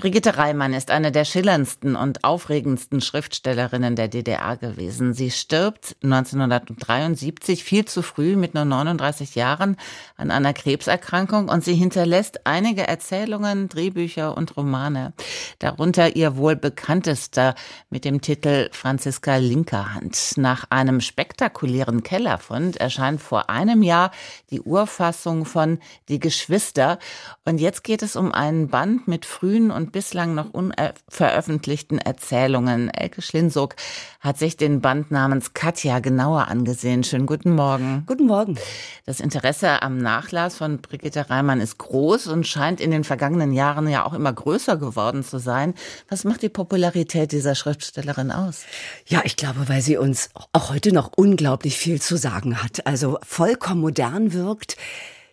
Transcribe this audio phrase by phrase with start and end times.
[0.00, 5.12] Brigitte Reimann ist eine der schillerndsten und aufregendsten Schriftstellerinnen der DDR gewesen.
[5.12, 9.76] Sie stirbt 1973 viel zu früh mit nur 39 Jahren
[10.16, 15.12] an einer Krebserkrankung und sie hinterlässt einige Erzählungen, Drehbücher und Romane.
[15.58, 17.54] Darunter ihr wohl bekanntester
[17.90, 20.32] mit dem Titel Franziska Linkerhand.
[20.36, 24.12] Nach einem spektakulären Kellerfund erscheint vor einem Jahr
[24.48, 25.78] die Urfassung von
[26.08, 26.98] Die Geschwister
[27.44, 32.90] und jetzt geht es um einen Band mit frühen und bislang noch unveröffentlichten Erzählungen.
[32.90, 33.76] Elke Schlinzog
[34.20, 37.04] hat sich den Band namens Katja genauer angesehen.
[37.04, 38.04] Schönen guten Morgen.
[38.06, 38.58] Guten Morgen.
[39.06, 43.88] Das Interesse am Nachlass von Brigitte Reimann ist groß und scheint in den vergangenen Jahren
[43.88, 45.74] ja auch immer größer geworden zu sein.
[46.08, 48.64] Was macht die Popularität dieser Schriftstellerin aus?
[49.06, 52.86] Ja, ich glaube, weil sie uns auch heute noch unglaublich viel zu sagen hat.
[52.86, 54.76] Also vollkommen modern wirkt.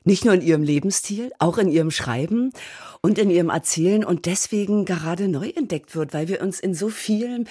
[0.07, 2.53] Nicht nur in ihrem Lebensstil, auch in ihrem Schreiben
[3.01, 6.87] und in ihrem Erzählen und deswegen gerade neu entdeckt wird, weil wir uns in so
[6.87, 7.43] vielem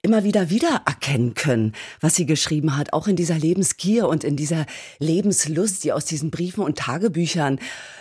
[0.00, 4.66] immer wieder wiedererkennen können, was sie geschrieben hat, auch in dieser Lebensgier und in dieser
[5.00, 7.58] Lebenslust, die aus diesen Briefen und Tagebüchern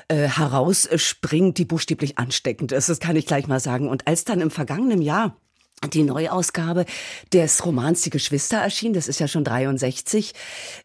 [0.10, 2.90] äh, herausspringt, die buchstäblich ansteckend ist.
[2.90, 3.90] Das kann ich gleich mal sagen.
[3.90, 5.36] Und als dann im vergangenen Jahr
[5.88, 6.86] die Neuausgabe
[7.32, 10.34] des Romans Die Geschwister erschien, das ist ja schon 63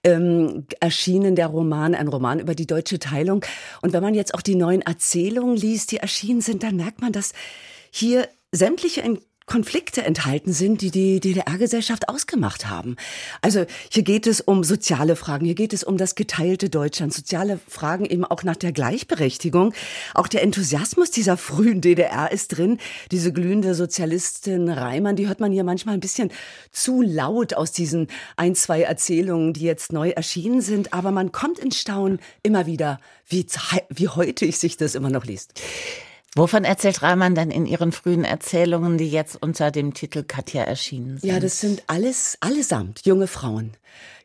[0.05, 3.45] ähm, erschienen, der Roman, ein Roman über die deutsche Teilung.
[3.83, 7.13] Und wenn man jetzt auch die neuen Erzählungen liest, die erschienen sind, dann merkt man,
[7.13, 7.33] dass
[7.91, 9.03] hier sämtliche
[9.49, 12.97] Konflikte enthalten sind, die die DDR-Gesellschaft ausgemacht haben.
[13.43, 17.59] Also hier geht es um soziale Fragen, hier geht es um das geteilte Deutschland, soziale
[17.67, 19.75] Fragen eben auch nach der Gleichberechtigung.
[20.15, 22.79] Auch der Enthusiasmus dieser frühen DDR ist drin.
[23.11, 26.31] Diese glühende Sozialistin Reimann, die hört man hier manchmal ein bisschen
[26.71, 30.93] zu laut aus diesen ein, zwei Erzählungen, die jetzt neu erschienen sind.
[30.93, 33.47] Aber man kommt in Staunen immer wieder, wie,
[33.89, 35.55] wie heutig sich das immer noch liest.
[36.35, 41.19] Wovon erzählt Reimann denn in ihren frühen Erzählungen, die jetzt unter dem Titel Katja erschienen
[41.19, 41.31] sind?
[41.31, 43.77] Ja, das sind alles, allesamt junge Frauen.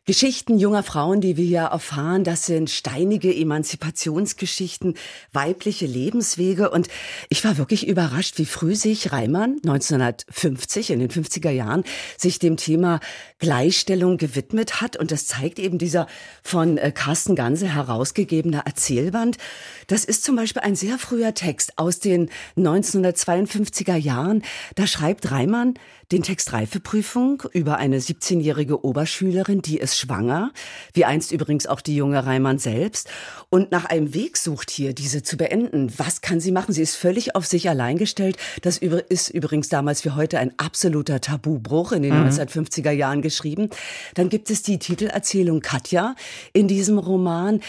[0.06, 4.98] Geschichten junger Frauen, die wir hier erfahren, das sind steinige Emanzipationsgeschichten,
[5.32, 6.68] weibliche Lebenswege.
[6.68, 6.88] Und
[7.30, 11.84] ich war wirklich überrascht, wie früh sich Reimann 1950, in den 50er Jahren,
[12.18, 13.00] sich dem Thema
[13.38, 14.98] Gleichstellung gewidmet hat.
[14.98, 16.06] Und das zeigt eben dieser
[16.42, 19.38] von äh, Carsten Ganse herausgegebene Erzählband.
[19.86, 22.28] Das ist zum Beispiel ein sehr früher Text aus den
[22.58, 24.42] 1952er Jahren.
[24.74, 25.78] Da schreibt Reimann,
[26.12, 30.52] den Text Reifeprüfung über eine 17-jährige Oberschülerin, die ist schwanger,
[30.92, 33.08] wie einst übrigens auch die junge Reimann selbst,
[33.50, 35.92] und nach einem Weg sucht hier, diese zu beenden.
[35.96, 36.72] Was kann sie machen?
[36.72, 38.36] Sie ist völlig auf sich allein gestellt.
[38.62, 42.28] Das ist übrigens damals wie heute ein absoluter Tabubruch in den mhm.
[42.28, 43.70] 1950er Jahren geschrieben.
[44.14, 46.16] Dann gibt es die Titelerzählung Katja
[46.52, 47.60] in diesem Roman.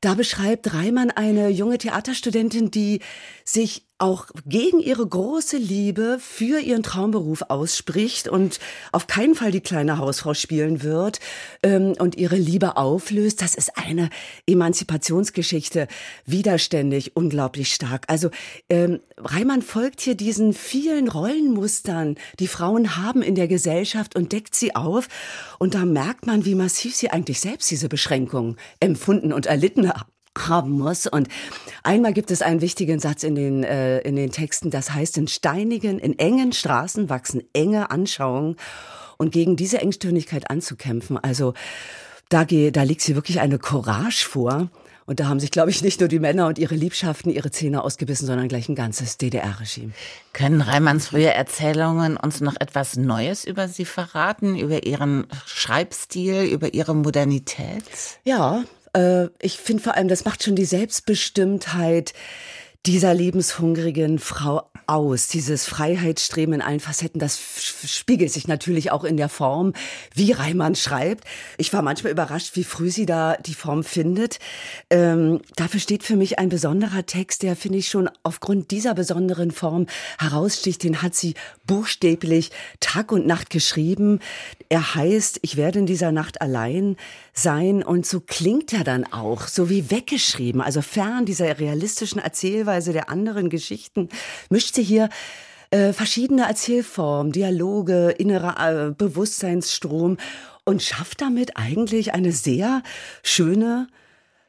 [0.00, 3.00] Da beschreibt Reimann eine junge Theaterstudentin, die
[3.44, 8.58] sich auch gegen ihre große Liebe für ihren Traumberuf ausspricht und
[8.90, 11.20] auf keinen Fall die kleine Hausfrau spielen wird
[11.62, 13.40] ähm, und ihre Liebe auflöst.
[13.40, 14.10] Das ist eine
[14.46, 15.86] Emanzipationsgeschichte,
[16.26, 18.04] widerständig, unglaublich stark.
[18.08, 18.30] Also
[18.68, 24.56] ähm, Reimann folgt hier diesen vielen Rollenmustern, die Frauen haben in der Gesellschaft und deckt
[24.56, 25.06] sie auf.
[25.60, 30.13] Und da merkt man, wie massiv sie eigentlich selbst diese Beschränkungen empfunden und erlitten haben
[30.38, 31.06] haben muss.
[31.06, 31.28] Und
[31.82, 35.28] einmal gibt es einen wichtigen Satz in den, äh, in den Texten, das heißt, in
[35.28, 38.56] steinigen, in engen Straßen wachsen enge Anschauungen
[39.16, 41.18] und gegen diese Engstirnigkeit anzukämpfen.
[41.18, 41.54] Also
[42.28, 44.70] da, da liegt sie wirklich eine Courage vor.
[45.06, 47.84] Und da haben sich, glaube ich, nicht nur die Männer und ihre Liebschaften ihre Zähne
[47.84, 49.92] ausgebissen, sondern gleich ein ganzes DDR-Regime.
[50.32, 56.72] Können Reimanns frühe Erzählungen uns noch etwas Neues über sie verraten, über ihren Schreibstil, über
[56.72, 57.84] ihre Modernität?
[58.24, 62.14] Ja, äh, ich finde vor allem, das macht schon die Selbstbestimmtheit
[62.86, 65.28] dieser lebenshungrigen Frau aus.
[65.28, 67.40] Dieses Freiheitsstreben in allen Facetten, das
[67.84, 69.72] spiegelt sich natürlich auch in der Form,
[70.14, 71.24] wie Reimann schreibt.
[71.58, 74.38] Ich war manchmal überrascht, wie früh sie da die Form findet.
[74.90, 79.50] Ähm, dafür steht für mich ein besonderer Text, der, finde ich, schon aufgrund dieser besonderen
[79.50, 79.86] Form
[80.18, 80.82] heraussticht.
[80.82, 81.34] Den hat sie
[81.66, 82.50] buchstäblich
[82.80, 84.20] Tag und Nacht geschrieben.
[84.68, 86.96] Er heißt, ich werde in dieser Nacht allein
[87.32, 87.82] sein.
[87.82, 90.60] Und so klingt er dann auch, so wie weggeschrieben.
[90.60, 94.08] Also fern dieser realistischen Erzählweise der anderen Geschichten,
[94.50, 95.08] mischt sie hier
[95.70, 100.18] äh, verschiedene Erzählformen, Dialoge, innerer äh, Bewusstseinsstrom
[100.64, 102.82] und schafft damit eigentlich eine sehr
[103.22, 103.88] schöne,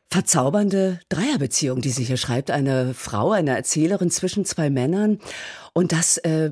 [0.10, 2.52] verzaubernde Dreierbeziehung, die sie hier schreibt.
[2.52, 5.20] Eine Frau, eine Erzählerin zwischen zwei Männern.
[5.74, 6.52] Und das äh,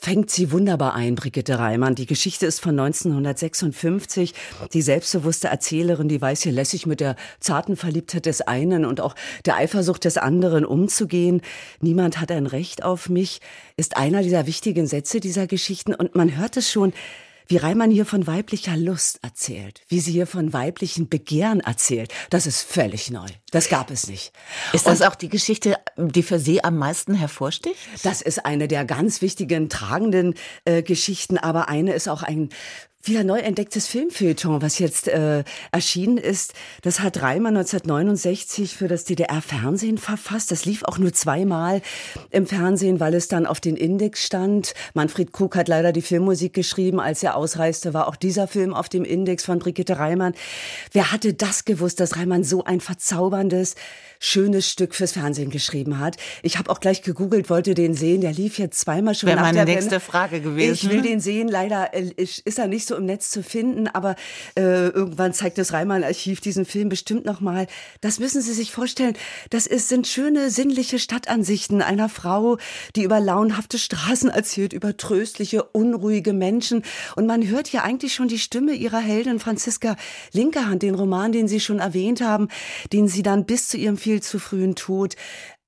[0.00, 1.94] fängt sie wunderbar ein, Brigitte Reimann.
[1.94, 4.34] Die Geschichte ist von 1956.
[4.72, 9.14] Die selbstbewusste Erzählerin, die weiß hier lässig mit der zarten Verliebtheit des einen und auch
[9.44, 11.42] der Eifersucht des anderen umzugehen.
[11.80, 13.40] Niemand hat ein Recht auf mich,
[13.76, 15.94] ist einer dieser wichtigen Sätze dieser Geschichten.
[15.94, 16.94] Und man hört es schon,
[17.50, 22.46] wie Reimann hier von weiblicher Lust erzählt, wie sie hier von weiblichen Begehren erzählt, das
[22.46, 23.26] ist völlig neu.
[23.50, 24.32] Das gab es nicht.
[24.72, 27.76] Ist das Und auch die Geschichte, die für Sie am meisten hervorsticht?
[28.04, 32.50] Das ist eine der ganz wichtigen, tragenden äh, Geschichten, aber eine ist auch ein
[33.02, 35.42] wieder neu entdecktes Filmfeuilleton, was jetzt äh,
[35.72, 36.52] erschienen ist.
[36.82, 40.50] Das hat Reimann 1969 für das DDR-Fernsehen verfasst.
[40.50, 41.80] Das lief auch nur zweimal
[42.30, 44.74] im Fernsehen, weil es dann auf den Index stand.
[44.92, 47.00] Manfred Krug hat leider die Filmmusik geschrieben.
[47.00, 50.34] Als er ausreiste, war auch dieser Film auf dem Index von Brigitte Reimann.
[50.92, 53.76] Wer hatte das gewusst, dass Reimann so ein verzauberndes
[54.22, 56.18] schönes Stück fürs Fernsehen geschrieben hat.
[56.42, 58.20] Ich habe auch gleich gegoogelt, wollte den sehen.
[58.20, 59.28] Der lief jetzt zweimal schon.
[59.28, 60.00] Wäre meine nächste Wende.
[60.00, 60.72] Frage gewesen.
[60.74, 61.48] Ich will den sehen.
[61.48, 64.16] Leider äh, ist er nicht so im Netz zu finden, aber
[64.56, 67.66] äh, irgendwann zeigt das Reimann-Archiv diesen Film bestimmt noch mal.
[68.00, 69.16] Das müssen Sie sich vorstellen.
[69.50, 72.58] Das ist, sind schöne sinnliche Stadtansichten einer Frau,
[72.96, 76.82] die über launhafte Straßen erzählt, über tröstliche, unruhige Menschen.
[77.16, 79.96] Und man hört hier eigentlich schon die Stimme ihrer Heldin Franziska
[80.32, 82.48] Linkerhand, den Roman, den Sie schon erwähnt haben,
[82.92, 85.16] den sie dann bis zu ihrem viel zu frühen Tod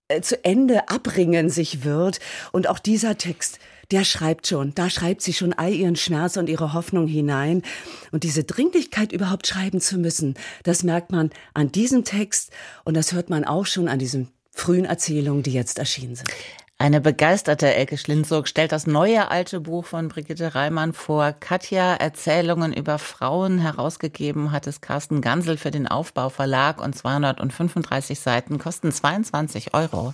[0.08, 2.20] äh, zu Ende abringen sich wird.
[2.52, 3.58] Und auch dieser Text,
[3.92, 7.62] der schreibt schon, da schreibt sie schon all ihren Schmerz und ihre Hoffnung hinein.
[8.10, 12.50] Und diese Dringlichkeit überhaupt schreiben zu müssen, das merkt man an diesem Text
[12.84, 16.30] und das hört man auch schon an diesen frühen Erzählungen, die jetzt erschienen sind.
[16.78, 21.32] Eine begeisterte Elke Schlinzog stellt das neue alte Buch von Brigitte Reimann vor.
[21.32, 28.18] Katja, Erzählungen über Frauen herausgegeben hat es Carsten Gansel für den Aufbau Verlag und 235
[28.18, 30.12] Seiten kosten 22 Euro.